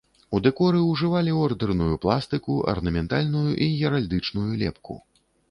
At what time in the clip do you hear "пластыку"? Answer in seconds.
2.05-2.57